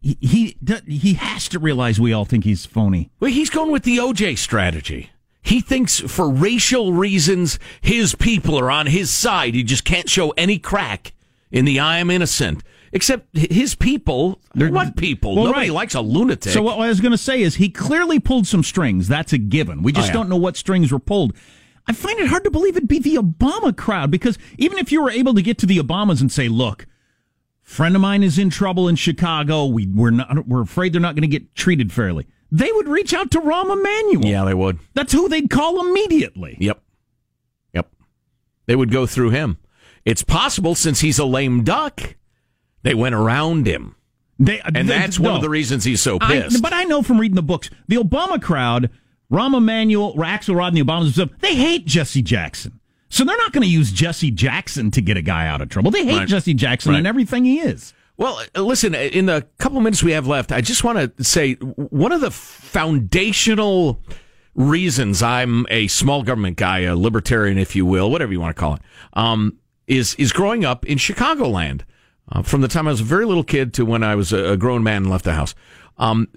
[0.00, 0.56] he he,
[0.86, 3.10] he has to realize we all think he's phony.
[3.20, 5.10] Well, he's going with the OJ strategy.
[5.42, 9.54] He thinks for racial reasons, his people are on his side.
[9.54, 11.12] He just can't show any crack
[11.52, 12.64] in the I am innocent.
[12.92, 15.34] Except his people, they're what people?
[15.34, 15.74] Well, Nobody right.
[15.74, 16.52] likes a lunatic.
[16.52, 19.08] So what I was going to say is he clearly pulled some strings.
[19.08, 19.82] That's a given.
[19.82, 20.12] We oh, just Oh, yeah.
[20.14, 21.34] don't know what strings were pulled.
[21.88, 25.02] I find it hard to believe it'd be the Obama crowd because even if you
[25.02, 26.86] were able to get to the Obamas and say, "Look,
[27.62, 29.66] friend of mine is in trouble in Chicago.
[29.66, 33.12] We we're not we're afraid they're not going to get treated fairly." They would reach
[33.14, 34.24] out to Rahm Emanuel.
[34.24, 34.78] Yeah, they would.
[34.94, 36.56] That's who they'd call immediately.
[36.60, 36.80] Yep.
[37.74, 37.92] Yep.
[38.66, 39.58] They would go through him.
[40.04, 42.15] It's possible since he's a lame duck,
[42.86, 43.94] they went around him.
[44.38, 46.62] They, and they- that's one of the reasons he's so I- pissed.
[46.62, 48.90] but I know from reading the books, the Obama crowd,
[49.32, 52.80] Rahm Emanuel, Axelrod, and the Obamas, they hate Jesse Jackson.
[53.08, 55.90] So they're not going to use Jesse Jackson to get a guy out of trouble.
[55.90, 56.28] They hate Right.
[56.28, 56.98] Jesse Jackson Right.
[56.98, 57.94] and everything he is.
[58.18, 61.54] Well, uh, listen, in the couple minutes we have left, I just want to say
[61.54, 64.00] one of the foundational
[64.54, 68.60] reasons I'm a small government guy, a libertarian, if you will, whatever you want to
[68.60, 68.80] call it,
[69.12, 69.56] um,
[69.86, 71.82] is is growing up in Chicagoland.
[72.30, 74.56] Uh, from the time I was a very little kid to when I was a,
[74.56, 75.54] grown man and left the house.
[75.98, 76.28] Um,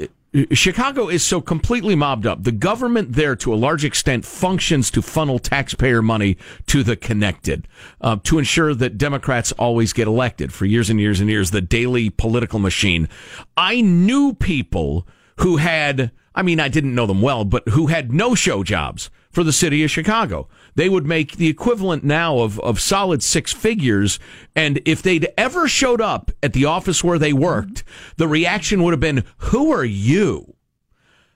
[0.52, 2.44] Chicago is so completely mobbed up.
[2.44, 6.38] The government there, to a large extent, functions to funnel taxpayer money
[6.68, 7.68] to the connected,
[8.02, 11.62] uh, to ensure that Democrats always get elected for years and years and years, the
[11.62, 13.10] Daley political machine.
[13.58, 18.14] I knew people who had, I mean, I didn't know them well, but who had
[18.14, 20.48] no show jobs for the city of Chicago.
[20.76, 24.20] They would make the equivalent now of, of solid six figures.
[24.56, 27.84] And if they'd ever showed up at the office where they worked,
[28.18, 30.56] the reaction would have been, Who are you?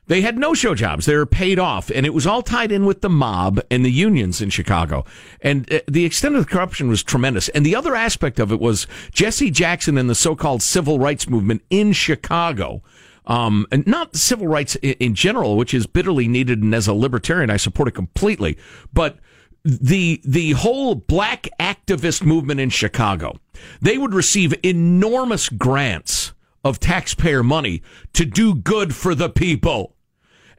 [0.07, 1.05] They had no show jobs.
[1.05, 3.91] They were paid off, and it was all tied in with the mob and the
[3.91, 5.05] unions in Chicago.
[5.39, 7.47] And uh, the extent of the corruption was tremendous.
[7.49, 11.61] And the other aspect of it was Jesse Jackson and the so-called civil rights movement
[11.69, 12.83] in Chicago.
[13.25, 16.93] Um, and not civil rights in, in general, which is bitterly needed, and as a
[16.93, 18.57] libertarian, I support it completely.
[18.91, 19.17] But
[19.63, 23.39] the the whole black activist movement in Chicago,
[23.81, 27.81] they would receive enormous grants of taxpayer money
[28.13, 29.95] to do good for the people.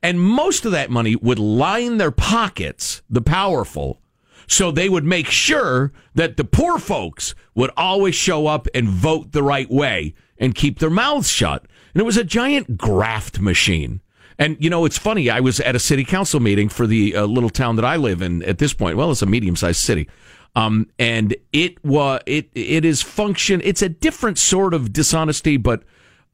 [0.03, 4.01] And most of that money would line their pockets, the powerful,
[4.47, 9.33] so they would make sure that the poor folks would always show up and vote
[9.33, 11.67] the right way and keep their mouths shut.
[11.95, 14.01] And it was a giant graft machine.
[14.39, 15.31] And you know, it's funny.
[15.31, 18.21] I was at a city council meeting for the uh, little town that I live
[18.21, 18.97] in at this point.
[18.97, 20.09] Well, it's a medium-sized city,
[20.57, 23.61] um, and it was it it is function.
[23.65, 25.85] It's a different sort of dishonesty, but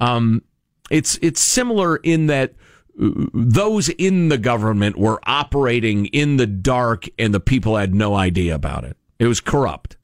[0.00, 0.42] um,
[0.90, 2.54] it's it's similar in that
[2.98, 8.14] uh, those in the government were operating in the dark, and the people had no
[8.14, 8.96] idea about it.
[9.18, 9.98] It was corrupt,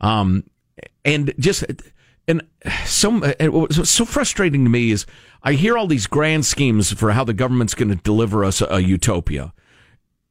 [0.00, 0.42] um,
[1.04, 1.64] and just
[2.28, 2.42] and
[2.84, 5.06] so and eh, eh, what was so frustrating to me is
[5.42, 8.66] I hear all these grand schemes for how the government's going to deliver us a,
[8.66, 9.52] a utopia,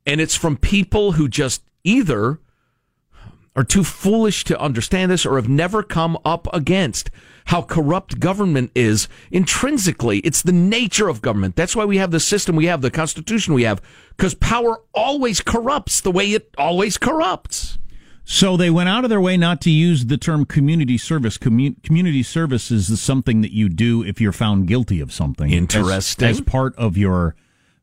[0.05, 2.39] and it's from people who just either
[3.55, 7.09] are too foolish to understand this or have never come up against
[7.45, 10.19] how corrupt government is intrinsically.
[10.19, 11.55] It's the nature of government.
[11.55, 13.81] That's why we have the system we have, the constitution we have,
[14.17, 17.77] because power always corrupts the way it always corrupts.
[18.28, 21.38] So they went out of their way not to use the term community service.
[21.38, 25.51] Commu- community service is something that you do if you're found guilty of something.
[25.51, 26.28] as- Interesting.
[26.28, 27.36] As, part of your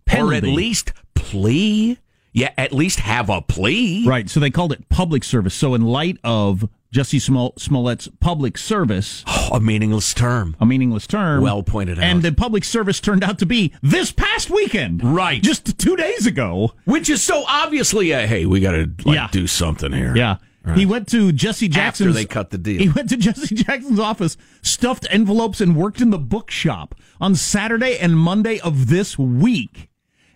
[0.05, 0.35] penalty.
[0.35, 1.99] Or at least plea.
[2.33, 4.05] Yeah, at least have a plea.
[4.07, 4.29] Right.
[4.29, 5.55] So they called it public service.
[5.55, 11.43] So in light of Jesse Smol- Smollett's public service, a meaningless term, a meaningless term,
[11.43, 12.05] Well pointed out.
[12.05, 15.43] and the public service turned out to be this past weekend, Right.
[15.43, 16.73] Just two days ago.
[16.85, 19.29] Which is so obviously a hey, we got to like Yeah.
[19.33, 20.15] do something here.
[20.17, 20.37] Yeah.
[20.65, 20.79] Right.
[20.79, 22.11] He went to Jesse Jackson's.
[22.11, 22.79] After they cut the deal.
[22.79, 27.99] He went to Jesse Jackson's office, stuffed envelopes, and worked in the bookshop on Saturday
[27.99, 29.89] and Monday of this week.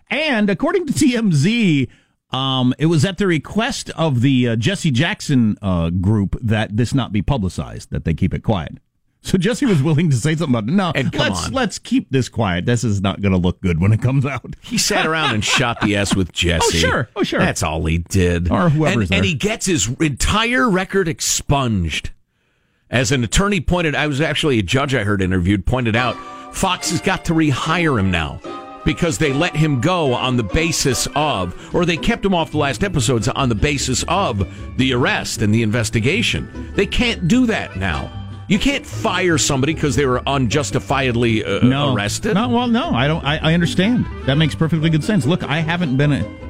[0.09, 1.87] And according to TMZ,
[2.31, 6.93] um, it was at the request of the uh, Jesse Jackson uh, group that this
[6.93, 8.77] not be publicized, that they keep it quiet.
[9.21, 10.75] So Jesse was willing to say something about it.
[10.75, 11.53] No, let's on.
[11.53, 12.65] let's keep this quiet.
[12.65, 14.55] This is not going to look good when it comes out.
[14.61, 16.77] He sat around and shot the S with Jesse.
[16.77, 17.09] Oh, sure.
[17.15, 17.39] Oh, sure.
[17.39, 18.49] That's all he did.
[18.51, 22.11] Or whoever's and, and he gets his entire record expunged.
[22.89, 26.15] As an attorney pointed, I was actually a judge I heard interviewed pointed out,
[26.55, 28.39] Fox has got to rehire him now
[28.87, 32.57] because they let him go on the basis of, or they kept him off the
[32.57, 36.71] last episodes on the basis of the arrest and the investigation.
[36.73, 38.09] They can't do that now.
[38.47, 41.93] You can't fire somebody because they were unjustifiably uh, no.
[41.93, 42.35] arrested.
[42.35, 43.25] No, well, no, I don't.
[43.25, 44.05] I, I understand.
[44.25, 45.25] That makes perfectly good sense.
[45.25, 46.46] Look, I haven't been a.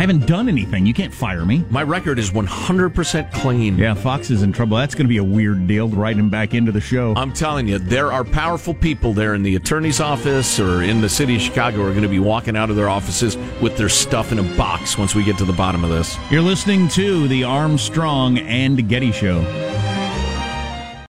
[0.00, 0.86] I haven't done anything.
[0.86, 1.62] You can't fire me.
[1.68, 3.76] My record is 100% clean.
[3.76, 4.78] Yeah, Fox is in trouble.
[4.78, 7.12] That's going to be a weird deal to write him back into the show.
[7.18, 11.08] I'm telling you, there are powerful people there in the attorney's office or in the
[11.10, 13.90] city of Chicago who are going to be walking out of their offices with their
[13.90, 16.16] stuff in a box once we get to the bottom of this.
[16.30, 19.79] You're listening to the Armstrong and Getty Show.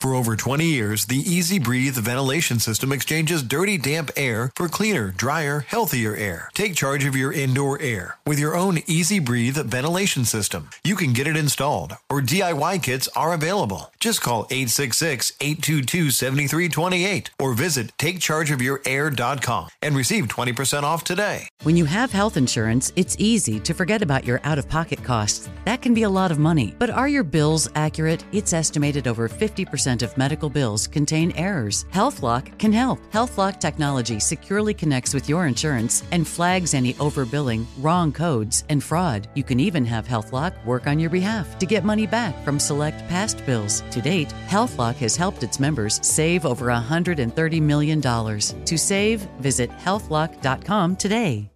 [0.00, 5.08] For over 20 years, the EZ Breathe ventilation system exchanges dirty, damp air for cleaner,
[5.08, 6.50] drier, healthier air.
[6.54, 10.70] Take charge of your indoor air with your own EZ Breathe ventilation system.
[10.84, 13.92] You can get it installed, or DIY kits are available.
[13.98, 21.48] Just call 866 822 7328 or visit takechargeofyourair.com and receive 20% off today.
[21.64, 25.50] When you have health insurance, it's easy to forget about your out of pocket costs.
[25.64, 26.72] That can be a lot of money.
[26.78, 28.24] But are your bills accurate?
[28.30, 31.86] It's estimated over 50% of medical bills contain errors.
[31.92, 33.00] HealthLock can help.
[33.12, 39.28] HealthLock technology securely connects with your insurance and flags any overbilling, wrong codes, and fraud.
[39.34, 43.08] You can even have HealthLock work on your behalf to get money back from select
[43.08, 43.82] past bills.
[43.90, 48.00] To date, HealthLock has helped its members save over $130 million.
[48.00, 51.50] To save, visit healthlock.com today.